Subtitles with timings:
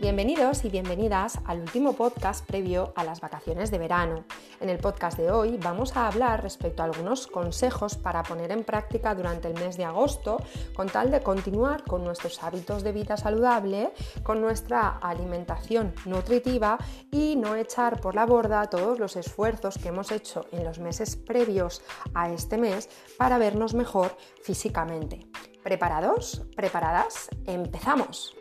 [0.00, 4.24] Bienvenidos y bienvenidas al último podcast previo a las vacaciones de verano.
[4.58, 8.64] En el podcast de hoy vamos a hablar respecto a algunos consejos para poner en
[8.64, 10.42] práctica durante el mes de agosto
[10.74, 13.92] con tal de continuar con nuestros hábitos de vida saludable,
[14.22, 16.78] con nuestra alimentación nutritiva
[17.10, 21.14] y no echar por la borda todos los esfuerzos que hemos hecho en los meses
[21.14, 21.82] previos
[22.14, 22.88] a este mes
[23.18, 25.26] para vernos mejor físicamente.
[25.62, 26.46] ¿Preparados?
[26.56, 27.28] ¿Preparadas?
[27.44, 28.39] ¡Empezamos!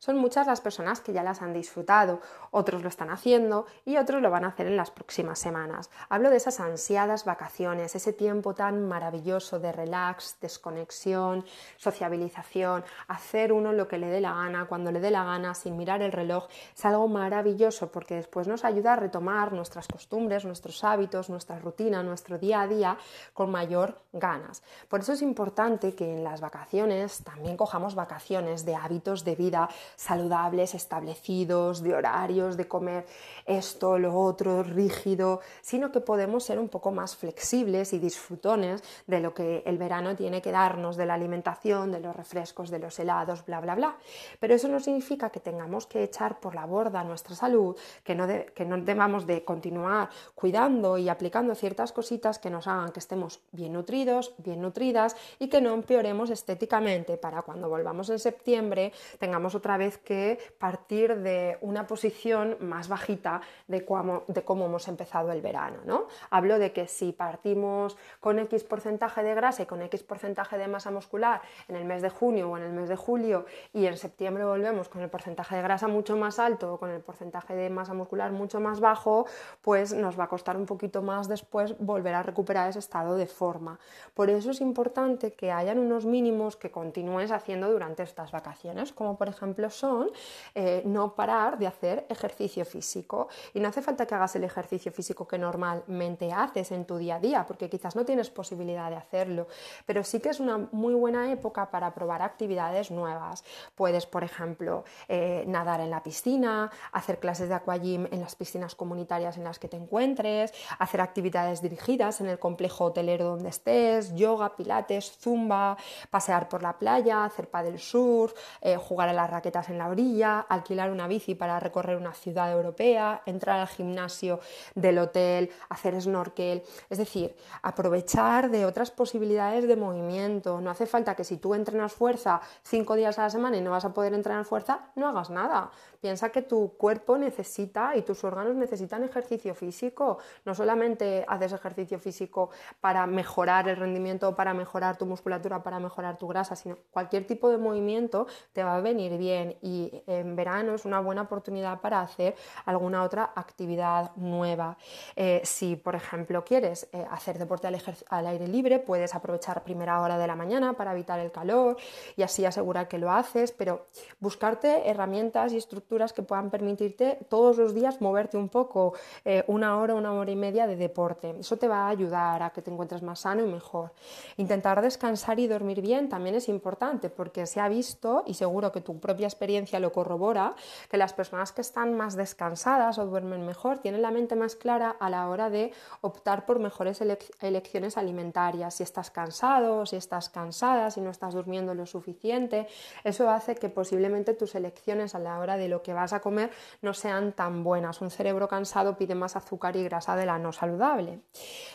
[0.00, 2.20] Son muchas las personas que ya las han disfrutado,
[2.52, 5.90] otros lo están haciendo y otros lo van a hacer en las próximas semanas.
[6.08, 11.44] Hablo de esas ansiadas vacaciones, ese tiempo tan maravilloso de relax, desconexión,
[11.76, 15.76] sociabilización, hacer uno lo que le dé la gana, cuando le dé la gana, sin
[15.76, 16.48] mirar el reloj.
[16.74, 22.02] Es algo maravilloso porque después nos ayuda a retomar nuestras costumbres, nuestros hábitos, nuestra rutina,
[22.02, 22.96] nuestro día a día
[23.34, 24.62] con mayor ganas.
[24.88, 29.68] Por eso es importante que en las vacaciones también cojamos vacaciones de hábitos de vida
[29.96, 33.06] saludables, establecidos, de horarios, de comer
[33.46, 39.20] esto, lo otro, rígido, sino que podemos ser un poco más flexibles y disfrutones de
[39.20, 42.98] lo que el verano tiene que darnos, de la alimentación, de los refrescos, de los
[42.98, 43.96] helados, bla, bla, bla.
[44.38, 48.26] Pero eso no significa que tengamos que echar por la borda nuestra salud, que no,
[48.54, 53.40] que no debamos de continuar cuidando y aplicando ciertas cositas que nos hagan que estemos
[53.52, 59.54] bien nutridos, bien nutridas y que no empeoremos estéticamente para cuando volvamos en septiembre tengamos
[59.54, 65.32] otra vez que partir de una posición más bajita de cómo, de cómo hemos empezado
[65.32, 65.78] el verano.
[65.84, 66.06] ¿no?
[66.30, 70.68] Hablo de que si partimos con X porcentaje de grasa y con X porcentaje de
[70.68, 73.96] masa muscular en el mes de junio o en el mes de julio y en
[73.96, 77.70] septiembre volvemos con el porcentaje de grasa mucho más alto o con el porcentaje de
[77.70, 79.26] masa muscular mucho más bajo,
[79.62, 83.26] pues nos va a costar un poquito más después volver a recuperar ese estado de
[83.26, 83.78] forma.
[84.14, 89.16] Por eso es importante que hayan unos mínimos que continúes haciendo durante estas vacaciones, como
[89.16, 90.10] por ejemplo son
[90.54, 93.28] eh, no parar de hacer ejercicio físico.
[93.54, 97.16] Y no hace falta que hagas el ejercicio físico que normalmente haces en tu día
[97.16, 99.46] a día, porque quizás no tienes posibilidad de hacerlo,
[99.86, 103.44] pero sí que es una muy buena época para probar actividades nuevas.
[103.74, 108.74] Puedes, por ejemplo, eh, nadar en la piscina, hacer clases de aquagym en las piscinas
[108.74, 114.14] comunitarias en las que te encuentres, hacer actividades dirigidas en el complejo hotelero donde estés,
[114.14, 115.76] yoga, pilates, zumba,
[116.10, 119.30] pasear por la playa, hacer paddle surf, eh, jugar a las
[119.68, 124.40] en la orilla, alquilar una bici para recorrer una ciudad europea, entrar al gimnasio
[124.74, 130.60] del hotel, hacer snorkel, es decir, aprovechar de otras posibilidades de movimiento.
[130.60, 133.70] No hace falta que si tú entrenas fuerza cinco días a la semana y no
[133.70, 135.70] vas a poder entrenar fuerza, no hagas nada.
[136.00, 140.18] Piensa que tu cuerpo necesita y tus órganos necesitan ejercicio físico.
[140.46, 142.48] No solamente haces ejercicio físico
[142.80, 147.50] para mejorar el rendimiento, para mejorar tu musculatura, para mejorar tu grasa, sino cualquier tipo
[147.50, 152.00] de movimiento te va a venir bien y en verano es una buena oportunidad para
[152.00, 152.34] hacer
[152.64, 154.78] alguna otra actividad nueva.
[155.16, 160.16] Eh, si, por ejemplo, quieres eh, hacer deporte al, aire libre, puedes aprovechar primera hora
[160.16, 161.76] de la mañana para evitar el calor
[162.16, 163.86] y así asegurar que lo haces, pero
[164.18, 169.76] buscarte herramientas y estructuras que puedan permitirte todos los días moverte un poco, eh, una
[169.76, 171.34] hora, una hora y media de deporte.
[171.40, 173.90] Eso te va a ayudar a que te encuentres más sano y mejor.
[174.36, 178.80] Intentar descansar y dormir bien también es importante porque se ha visto, y seguro que
[178.80, 180.54] tu propia experiencia lo corrobora,
[180.88, 184.90] que las personas que están más descansadas o duermen mejor tienen la mente más clara
[185.00, 187.00] a la hora de optar por mejores
[187.40, 188.74] elecciones alimentarias.
[188.74, 192.68] Si estás cansado, si estás cansada, si no estás durmiendo lo suficiente,
[193.02, 196.50] eso hace que posiblemente tus elecciones a la hora de lo que vas a comer
[196.82, 198.00] no sean tan buenas.
[198.00, 201.20] Un cerebro cansado pide más azúcar y grasa de la no saludable.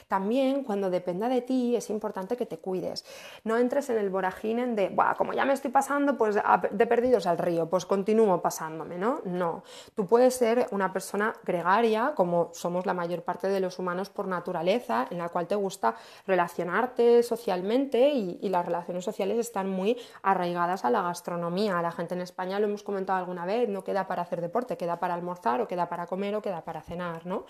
[0.07, 3.05] También cuando dependa de ti es importante que te cuides.
[3.43, 6.37] No entres en el vorágine de, como ya me estoy pasando, pues
[6.71, 9.21] de perdidos al río, pues continúo pasándome, ¿no?
[9.25, 9.63] No.
[9.95, 14.27] Tú puedes ser una persona gregaria, como somos la mayor parte de los humanos por
[14.27, 15.95] naturaleza, en la cual te gusta
[16.27, 21.81] relacionarte socialmente y, las relaciones sociales están muy arraigadas a la gastronomía.
[21.81, 24.99] La gente en España, lo hemos comentado alguna vez, no queda para hacer deporte, queda
[24.99, 27.45] para almorzar o queda para comer o queda para cenar, ¿no?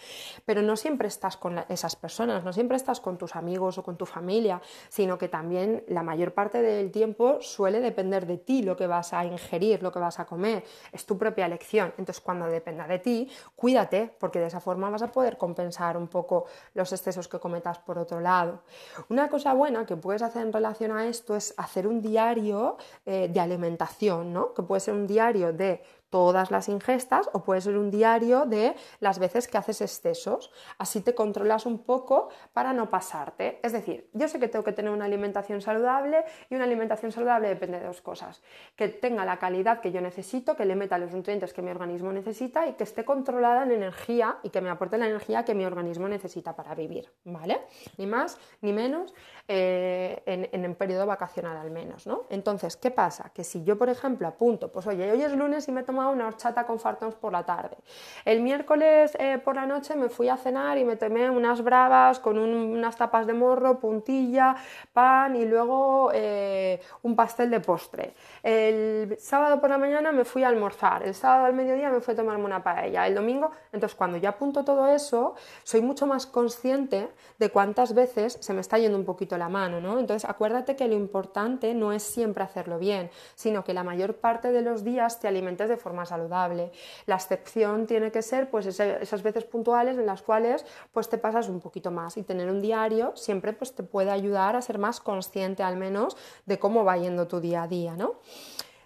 [0.46, 3.98] Pero no siempre estás con esas personas, no siempre estás con tus amigos o con
[3.98, 8.78] tu familia, sino que también la mayor parte del tiempo suele depender de ti lo
[8.78, 11.96] que vas a ingerir, lo que vas a comer, es tu propia elección.
[11.98, 16.08] Entonces, cuando dependa de ti, cuídate, porque de esa forma vas a poder compensar un
[16.08, 16.46] poco
[16.76, 18.62] los excesos que cometas por otro lado.
[19.10, 23.30] Una cosa buena que puedes hacer en relación a esto es hacer un diario eh,
[23.34, 24.54] de alimentación, ¿no?
[24.54, 25.82] Que puede ser un diario de
[26.16, 30.50] todas las ingestas o puede ser un diario de las veces que haces excesos.
[30.78, 33.60] Así te controlas un poco para no pasarte.
[33.62, 37.50] Es decir, yo sé que tengo que tener una alimentación saludable y una alimentación saludable
[37.50, 38.42] depende de dos cosas.
[38.78, 42.14] Que tenga la calidad que yo necesito, que le meta los nutrientes que mi organismo
[42.14, 45.66] necesita y que esté controlada en energía y que me aporte la energía que mi
[45.66, 47.12] organismo necesita para vivir.
[47.26, 47.60] ¿Vale?
[47.98, 49.14] Ni más ni menos
[49.50, 52.08] eh, en, en, un periodo vacacional al menos.
[52.08, 52.26] ¿no?
[52.30, 53.32] Entonces, ¿qué pasa?
[53.34, 56.05] Que si yo, por ejemplo, apunto, pues oye, hoy es lunes y me he tomado
[56.10, 57.78] una horchata con fartons por la tarde.
[58.24, 62.20] El miércoles eh, por la noche me fui a cenar y me tomé unas bravas
[62.20, 64.56] con unas tapas de morro, puntilla,
[64.94, 68.14] pan y luego eh, un pastel de postre.
[68.44, 71.04] El sábado por la mañana me fui a almorzar.
[71.04, 73.08] El sábado al mediodía me fui a tomarme una paella.
[73.08, 78.38] El domingo, entonces cuando yo apunto todo eso, soy mucho más consciente de cuántas veces
[78.40, 80.00] se me está yendo un poquito la mano, ¿no?
[80.00, 84.52] Entonces acuérdate que lo importante no es siempre hacerlo bien, sino que la mayor parte
[84.52, 86.72] de los días te alimentes de forma saludable.
[87.06, 91.48] La excepción tiene que ser pues esas veces puntuales en las cuales pues te pasas
[91.48, 95.00] un poquito más y tener un diario siempre pues te puede ayudar a ser más
[95.00, 98.16] consciente al menos de cómo va yendo tu día a día, ¿no?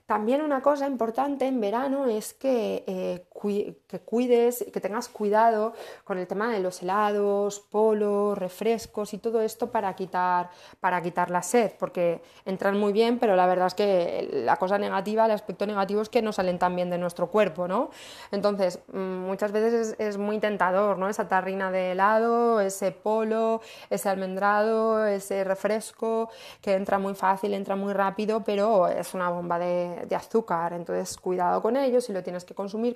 [0.10, 6.18] También una cosa importante en verano es que, eh, que cuides, que tengas cuidado con
[6.18, 10.50] el tema de los helados, polos, refrescos y todo esto para quitar,
[10.80, 14.78] para quitar la sed, porque entran muy bien, pero la verdad es que la cosa
[14.78, 17.90] negativa, el aspecto negativo es que no salen tan bien de nuestro cuerpo, ¿no?
[18.32, 21.10] Entonces, mm, muchas veces es, es muy tentador, ¿no?
[21.10, 26.30] Esa tarrina de helado, ese polo, ese almendrado, ese refresco,
[26.62, 29.70] que entra muy fácil, entra muy rápido, pero es una bomba de
[30.08, 32.96] de, azúcar, entonces cuidado con ello, si lo tienes que consumir,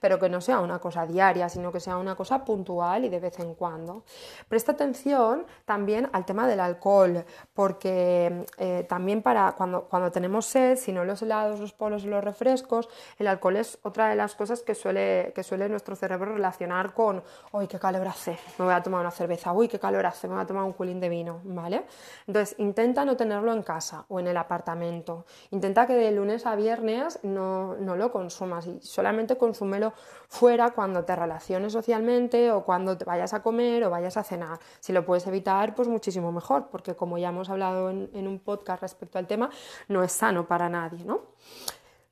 [0.00, 3.20] pero que no sea una cosa diaria, sino que sea una cosa puntual y de
[3.20, 4.04] vez en cuando.
[4.48, 10.76] Presta atención también al tema del alcohol, porque eh, también para cuando, cuando tenemos sed,
[10.76, 12.88] si no los helados, los polos y los refrescos,
[13.18, 17.22] el alcohol es otra de las cosas que suele, que suele nuestro cerebro relacionar con,
[17.52, 20.34] uy, qué calor hace, me voy a tomar una cerveza, uy, qué calor hace, me
[20.34, 21.84] voy a tomar un culín de vino, ¿vale?
[22.26, 26.54] Entonces, intenta no tenerlo en casa o en el apartamento, intenta que de lunes a
[26.56, 29.92] viernes no, no lo consumas y solamente consúmelo
[30.28, 34.58] fuera cuando te relaciones socialmente o cuando te vayas a comer o vayas a cenar.
[34.80, 38.38] Si lo puedes evitar, pues muchísimo mejor, porque como ya hemos hablado en, en un
[38.38, 39.50] podcast respecto al tema,
[39.88, 41.22] no es sano para nadie, ¿no?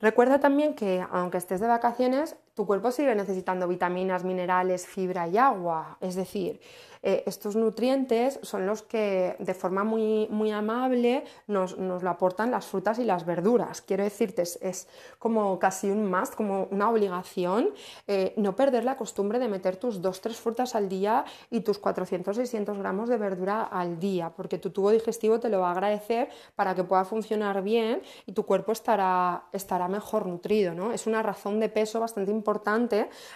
[0.00, 5.38] Recuerda también que aunque estés de vacaciones, tu cuerpo sigue necesitando vitaminas, minerales, fibra y
[5.38, 5.96] agua.
[6.00, 6.60] Es decir,
[7.02, 12.66] eh, estos nutrientes son los que de forma muy, muy amable nos, lo aportan las
[12.66, 13.80] frutas y las verduras.
[13.80, 14.88] Quiero decirte, es,
[15.18, 17.70] como casi un must, como una obligación,
[18.06, 21.78] eh, no perder la costumbre de meter tus dos, tres frutas al día y tus
[21.78, 25.72] 400, 600 gramos de verdura al día, porque tu tubo digestivo te lo va a
[25.72, 30.74] agradecer para que pueda funcionar bien y tu cuerpo estará, estará mejor nutrido.
[30.74, 30.92] ¿no?
[30.92, 32.41] Es una razón de peso bastante importante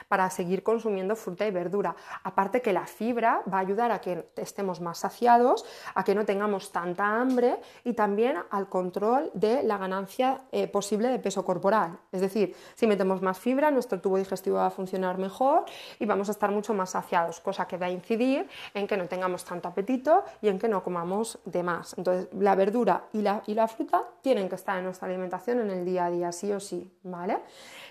[0.09, 1.97] para seguir consumiendo fruta y verdura.
[2.23, 5.65] Aparte que la fibra va a ayudar a que estemos más saciados,
[5.95, 11.09] a que no tengamos tanta hambre y también al control de la ganancia eh, posible
[11.09, 11.99] de peso corporal.
[12.13, 15.65] Es decir, si metemos más fibra, nuestro tubo digestivo va a funcionar mejor
[15.99, 19.07] y vamos a estar mucho más saciados, cosa que va a incidir en que no
[19.07, 21.95] tengamos tanto apetito y en que no comamos de más.
[21.97, 25.71] Entonces, la verdura y la, y la fruta tienen que estar en nuestra alimentación en
[25.71, 27.39] el día a día, sí o sí, ¿vale?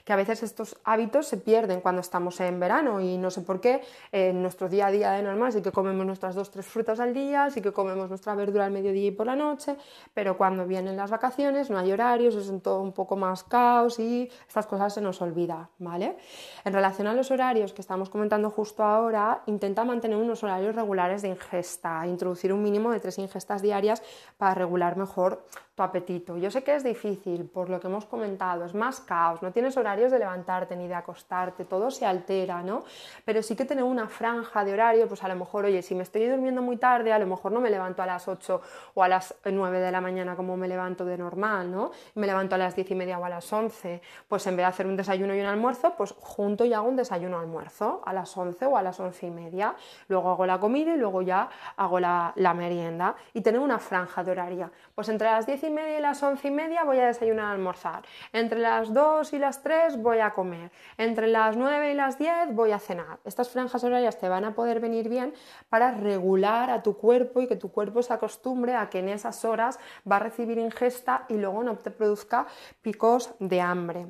[0.06, 3.60] Que a veces estos hábitos se pierden cuando estamos en verano y no sé por
[3.60, 3.82] qué
[4.12, 7.14] en nuestro día a día de normal sí que comemos nuestras dos tres frutas al
[7.14, 9.76] día, sí que comemos nuestra verdura al mediodía y por la noche,
[10.14, 14.30] pero cuando vienen las vacaciones no hay horarios, es todo un poco más caos y
[14.48, 16.18] estas cosas se nos olvida, ¿vale?
[16.64, 21.24] En relación a los horarios que estamos comentando justo ahora, intenta mantener unos horarios regulares
[21.24, 24.04] de ingesta, introducir un mínimo de tres ingestas diarias
[24.38, 26.38] para regular mejor tu apetito.
[26.38, 29.76] Yo sé que es difícil, por lo que hemos comentado, es más caos, no tienes
[29.96, 32.84] de levantarte ni de acostarte, todo se altera, ¿no?
[33.24, 36.04] Pero sí que tener una franja de horario, pues a lo mejor, oye, si me
[36.04, 38.62] estoy durmiendo muy tarde, a lo mejor no me levanto a las 8
[38.94, 41.92] o a las 9 de la mañana como me levanto de normal, ¿no?
[42.16, 44.70] Me levanto a las 10 y media o a las 11, pues en vez de
[44.70, 48.36] hacer un desayuno y un almuerzo, pues junto y hago un desayuno almuerzo a las
[48.36, 49.76] 11 o a las 11 y media,
[50.08, 54.32] luego hago la comida y luego ya hago la, merienda y tener una franja de
[54.32, 54.72] horario.
[54.94, 57.52] Pues entre las 10 y media y las once y media voy a desayunar a
[57.52, 58.04] almorzar.
[58.32, 60.72] Entre las 2 y las 3 voy a comer.
[60.98, 63.20] Entre las 9 y las 10 voy a cenar.
[63.24, 65.34] Estas franjas horarias te van a poder venir bien
[65.70, 69.46] para regular a tu cuerpo y que tu cuerpo se acostumbre a que en esas
[69.46, 72.48] horas va a recibir ingesta y luego no te produzca
[72.82, 74.08] picos de hambre.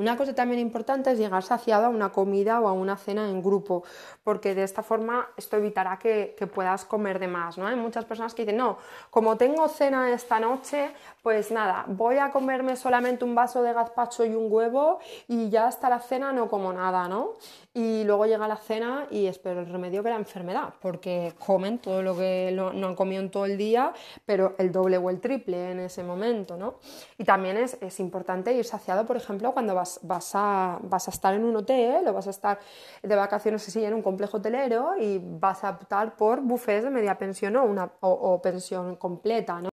[0.00, 3.42] Una cosa también importante es llegar saciado a una comida o a una cena en
[3.42, 3.84] grupo,
[4.24, 7.58] porque de esta forma esto evitará que, puedas comer de más.
[7.58, 7.66] ¿no?
[7.66, 8.78] Hay muchas personas que dicen, no,
[9.10, 10.90] como tengo cena esta noche,
[11.22, 15.66] pues nada, voy a comerme solamente un vaso de gazpacho y un huevo y ya
[15.66, 17.32] hasta la cena no como nada, ¿no?
[17.72, 22.02] Y luego llega la cena y espero el remedio que la enfermedad, porque comen todo
[22.02, 23.92] lo que no han comido en todo el día,
[24.26, 26.80] pero el doble o el triple en ese momento, ¿no?
[27.16, 31.12] Y también es, es importante ir saciado, por ejemplo, cuando vas, vas, a, vas a
[31.12, 32.58] estar en un hotel o vas a estar
[33.04, 37.18] de vacaciones así en un complejo hotelero y vas a optar por buffets de media
[37.18, 39.70] pensión o, una, o pensión completa, ¿no?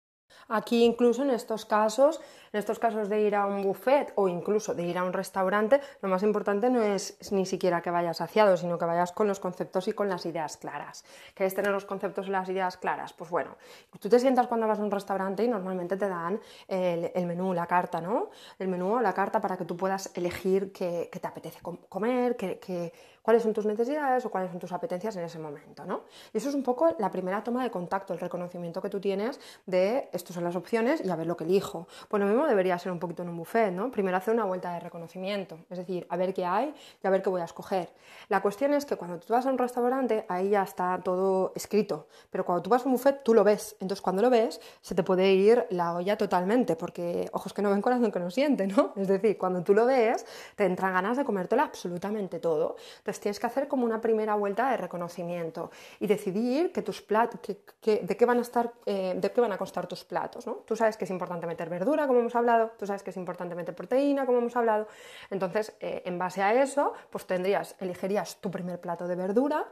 [0.53, 2.19] Aquí incluso en estos casos,
[2.51, 5.79] en estos casos de ir a un buffet o incluso de ir a un restaurante,
[6.01, 9.39] lo más importante no es ni siquiera que vayas saciado, sino que vayas con los
[9.39, 11.05] conceptos y con las ideas claras.
[11.35, 13.13] ¿Qué es tener los conceptos y las ideas claras?
[13.13, 13.55] Pues bueno,
[13.97, 17.65] tú te sientas cuando vas a un restaurante y normalmente te dan el, menú, la
[17.65, 18.29] carta, ¿no?
[18.59, 22.91] El menú o la carta para que tú puedas elegir qué, te apetece comer, qué,
[23.21, 26.03] cuáles son tus necesidades o cuáles son tus apetencias en ese momento, ¿no?
[26.33, 29.39] Y eso es un poco la primera toma de contacto, el reconocimiento que tú tienes
[29.65, 31.87] de estas son las opciones y a ver lo que elijo.
[32.07, 33.91] Pues lo mismo debería ser un poquito en un buffet, ¿no?
[33.91, 36.73] Primero hacer una vuelta de reconocimiento, es decir, a ver qué hay
[37.03, 37.89] y a ver qué voy a escoger.
[38.29, 42.07] La cuestión es que cuando tú vas a un restaurante, ahí ya está todo escrito,
[42.29, 43.75] pero cuando tú vas a un buffet, tú lo ves.
[43.79, 47.69] Entonces, cuando lo ves, se te puede ir la olla totalmente, porque ojos que no
[47.69, 48.93] ven, corazón que no siente, ¿no?
[48.95, 50.25] Es decir, cuando tú lo ves,
[50.55, 52.75] te entran ganas de comértelo absolutamente todo
[53.19, 58.17] tienes que hacer como una primera vuelta de reconocimiento y decidir que tus platos, de,
[58.17, 60.47] qué van a estar, eh, de qué van a costar tus platos.
[60.47, 60.53] ¿no?
[60.65, 63.55] Tú sabes que es importante meter verdura, como hemos hablado, tú sabes que es importante
[63.55, 64.87] meter proteína, como hemos hablado.
[65.29, 69.67] Entonces, eh, en base a eso, pues tendrías, elegirías tu primer plato de verdura,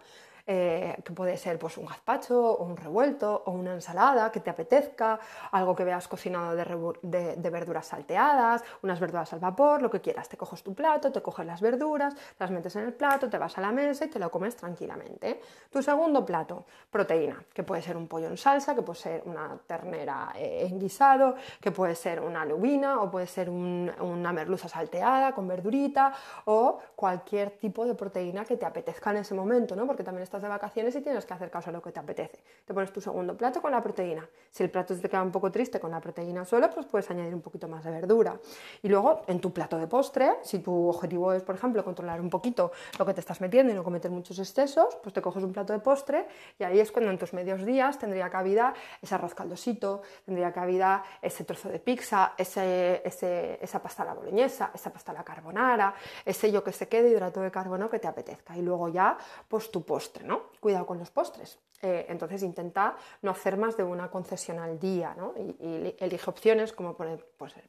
[0.51, 4.50] eh, que puede ser pues, un gazpacho o un revuelto o una ensalada que te
[4.50, 5.20] apetezca,
[5.51, 10.27] algo que veas cocinado de, verduras salteadas, unas verduras al vapor, lo que quieras.
[10.27, 13.60] Te coges tu plato, te coges las verduras, las metes en el plato, te vas
[13.60, 15.39] a la mesa y te lo comes tranquilamente.
[15.70, 19.56] Tu segundo plato, proteína, que puede ser un pollo en salsa, que puede ser una
[19.68, 25.32] ternera eh, en guisado, que puede ser una lubina o puede ser una merluza salteada
[25.34, 26.12] con verdurita
[26.46, 29.86] o cualquier tipo de proteína que te apetezca en ese momento, ¿no?
[29.86, 32.39] porque también estás de vacaciones y tienes que hacer caso a lo que te apetece.
[32.65, 34.27] Te pones tu segundo plato con la proteína.
[34.51, 37.34] Si el plato te queda un poco triste con la proteína solo, pues puedes añadir
[37.34, 38.38] un poquito más de verdura.
[38.81, 42.29] Y luego en tu plato de postre, si tu objetivo es, por ejemplo, controlar un
[42.29, 45.53] poquito lo que te estás metiendo y no cometer muchos excesos, pues te coges un
[45.53, 46.27] plato de postre
[46.58, 51.03] y ahí es cuando en tus medios días tendría cabida ese arroz caldosito, tendría cabida
[51.22, 55.93] ese trozo de pizza, ese, esa pasta a la boloñesa, esa pasta a la carbonara,
[56.25, 58.58] ese yo que se quede hidrato de carbono que te apetezca.
[58.58, 59.17] Y luego ya,
[59.48, 60.24] pues tu postre,
[60.59, 61.59] Cuidado con los postres.
[61.81, 66.95] Eh, entonces intenta no hacer más de una concesión al día, Y, elige opciones como
[66.95, 67.17] puede,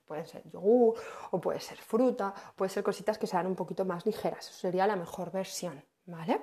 [0.06, 0.94] puede ser yogur
[1.30, 4.48] o puede ser fruta, puede ser cositas que sean un poquito más ligeras.
[4.48, 6.40] Eso sería la mejor versión, ¿vale?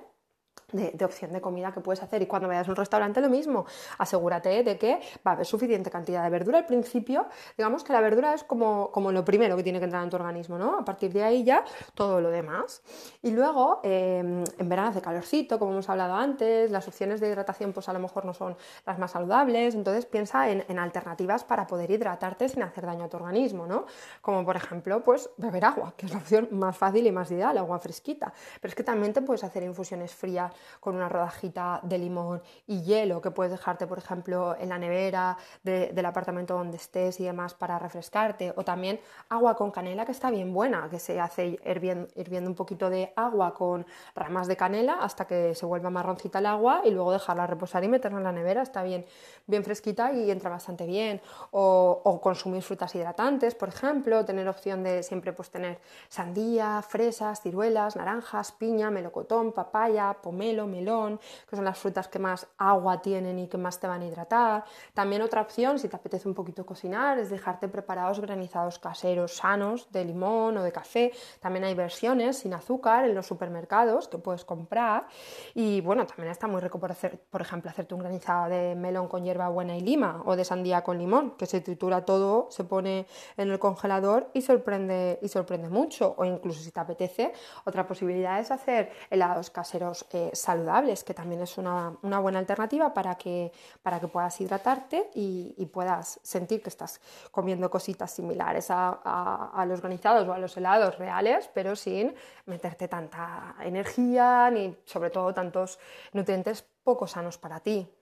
[0.72, 2.22] De, opción de comida que puedes hacer.
[2.22, 3.66] Y cuando vayas a un restaurante, lo mismo.
[3.98, 6.58] Asegúrate de que va a haber suficiente cantidad de verdura.
[6.58, 10.02] Al principio, digamos que la verdura es como, como lo primero que tiene que entrar
[10.04, 10.78] en tu organismo, ¿no?
[10.78, 12.82] A partir de ahí ya todo lo demás.
[13.22, 17.72] Y luego, em, en verano hace calorcito, como hemos hablado antes, las opciones de hidratación,
[17.72, 18.56] pues a lo mejor no son
[18.86, 19.74] las más saludables.
[19.74, 23.86] Entonces, piensa en, en alternativas para poder hidratarte sin hacer daño a tu organismo, ¿no?
[24.20, 27.56] Como por ejemplo, pues beber agua, que es la opción más fácil y más ideal,
[27.56, 28.32] agua fresquita.
[28.60, 32.82] Pero es que también te puedes hacer infusiones frías con una rodajita de limón y
[32.82, 37.54] hielo que puedes dejarte, por ejemplo, en la nevera del apartamento donde estés y demás
[37.54, 38.52] para refrescarte.
[38.56, 42.90] O también agua con canela que está bien buena, que se hace hirviendo, un poquito
[42.90, 47.12] de agua con ramas de canela hasta que se vuelva marroncita el agua y luego
[47.12, 48.62] dejarla reposar y meterla en la nevera.
[48.62, 49.04] Está bien,
[49.46, 51.20] bien fresquita y entra bastante bien.
[51.50, 57.40] O, o consumir frutas hidratantes, por ejemplo, tener opción de siempre pues tener sandía, fresas,
[57.40, 63.38] ciruelas, naranjas, piña, melocotón, papaya, pomelo melón, que son las frutas que más agua tienen
[63.38, 64.64] y que más te van a hidratar.
[64.94, 69.90] También otra opción, si te apetece un poquito cocinar, es dejarte preparados granizados caseros sanos
[69.92, 71.12] de limón o de café.
[71.40, 75.06] También hay versiones sin azúcar en los supermercados que puedes comprar.
[75.54, 79.08] Y bueno, también está muy rico por, hacer, por ejemplo, hacerte un granizado de melón
[79.08, 82.64] con hierba buena y lima o de sandía con limón, que se tritura todo, se
[82.64, 86.14] pone en el congelador y sorprende, y sorprende mucho.
[86.16, 87.32] O incluso si te apetece,
[87.64, 93.16] otra posibilidad es hacer helados caseros eh, saludables, que también es una, buena alternativa para
[93.16, 93.52] que,
[93.82, 100.26] para que puedas hidratarte y, puedas sentir que estás comiendo cositas similares a, los granizados
[100.26, 102.14] o a los helados reales, pero sin
[102.46, 105.78] meterte tanta energía ni sobre todo tantos
[106.12, 107.97] nutrientes poco sanos para ti.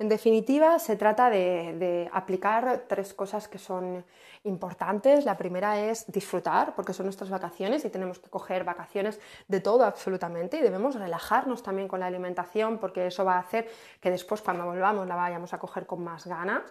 [0.00, 4.04] En definitiva, se trata de, aplicar tres cosas que son
[4.44, 5.24] importantes.
[5.24, 9.84] La primera es disfrutar, porque son nuestras vacaciones y tenemos que coger vacaciones de todo
[9.84, 13.68] absolutamente y debemos relajarnos también con la alimentación, porque eso va a hacer
[14.00, 16.62] que después cuando volvamos la vayamos a coger con más ganas.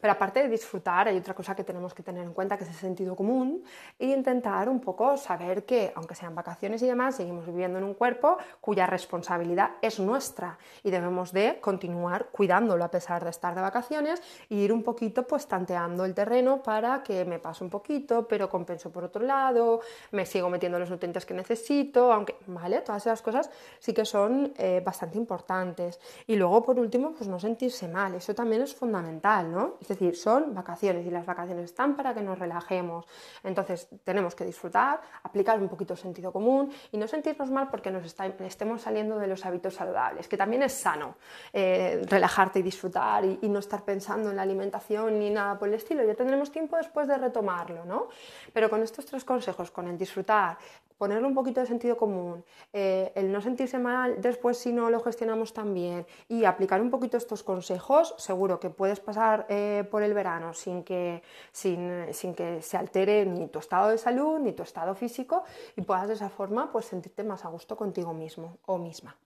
[0.00, 2.70] Pero aparte de disfrutar, hay otra cosa que tenemos que tener en cuenta, que es
[2.70, 3.64] el sentido común,
[3.98, 7.94] e intentar un poco saber que, aunque sean vacaciones y demás, seguimos viviendo en un
[7.94, 13.60] cuerpo cuya responsabilidad es nuestra y debemos de continuar cuidándolo a pesar de estar de
[13.60, 18.28] vacaciones e ir un poquito pues tanteando el terreno para que me pase un poquito,
[18.28, 19.80] pero compenso por otro lado,
[20.12, 22.80] me sigo metiendo los nutrientes que necesito, aunque, ¿vale?
[22.82, 25.98] Todas esas cosas sí que son eh, bastante importantes.
[26.26, 29.77] Y luego, por último, pues no sentirse mal, eso también es fundamental, ¿no?
[29.80, 33.06] Es decir, son vacaciones y las vacaciones están para que nos relajemos.
[33.42, 38.04] Entonces, tenemos que disfrutar, aplicar un poquito sentido común y no sentirnos mal porque nos
[38.40, 41.16] estemos saliendo de los hábitos saludables, que también es sano
[41.52, 45.68] eh, relajarte y disfrutar y, y, no estar pensando en la alimentación ni nada por
[45.68, 46.04] el estilo.
[46.04, 48.08] Ya tendremos tiempo después de retomarlo, ¿no?
[48.52, 50.58] Pero con estos tres consejos, con el disfrutar,
[50.98, 55.00] ponerle un poquito de sentido común, eh, el no sentirse mal después si no lo
[55.00, 60.02] gestionamos tan bien y aplicar un poquito estos consejos, seguro que puedes pasar eh, por
[60.02, 64.52] el verano sin que, sin, sin, que se altere ni tu estado de salud ni
[64.52, 65.44] tu estado físico
[65.76, 69.16] y puedas de esa forma pues sentirte más a gusto contigo mismo o misma.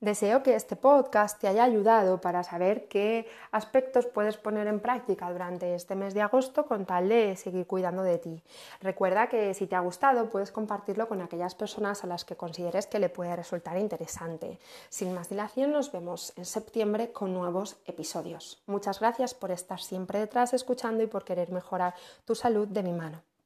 [0.00, 5.28] Deseo que este podcast te haya ayudado para saber qué aspectos puedes poner en práctica
[5.28, 8.42] durante este mes de agosto con tal de seguir cuidando de ti.
[8.80, 12.86] Recuerda que si te ha gustado puedes compartirlo con aquellas personas a las que consideres
[12.86, 14.60] que le puede resultar interesante.
[14.88, 18.62] Sin más dilación nos vemos en septiembre con nuevos episodios.
[18.66, 21.94] Muchas gracias por estar siempre detrás escuchando y por querer mejorar
[22.24, 23.27] tu salud de mi mano.